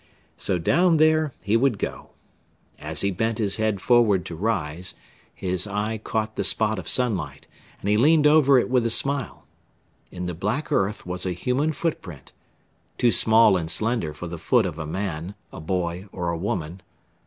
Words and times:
So 0.35 0.57
down 0.57 0.97
there 0.97 1.31
he 1.43 1.55
would 1.55 1.77
go. 1.77 2.09
As 2.79 3.01
he 3.01 3.11
bent 3.11 3.37
his 3.37 3.57
head 3.57 3.79
forward 3.79 4.25
to 4.25 4.35
rise, 4.35 4.95
his 5.35 5.67
eye 5.67 5.99
caught 5.99 6.37
the 6.37 6.43
spot 6.43 6.79
of 6.79 6.89
sunlight, 6.89 7.47
and 7.79 7.87
he 7.87 7.97
leaned 7.97 8.25
over 8.25 8.57
it 8.57 8.67
with 8.67 8.83
a 8.83 8.89
smile. 8.89 9.45
In 10.09 10.25
the 10.25 10.33
black 10.33 10.71
earth 10.71 11.05
was 11.05 11.27
a 11.27 11.33
human 11.33 11.71
foot 11.71 12.01
print 12.01 12.31
too 12.97 13.11
small 13.11 13.55
and 13.55 13.69
slender 13.69 14.11
for 14.11 14.25
the 14.25 14.39
foot 14.39 14.65
of 14.65 14.79
a 14.79 14.87
man, 14.87 15.35
a 15.53 15.61
boy 15.61 16.07
or 16.11 16.29
a 16.31 16.35
woman. 16.39 16.81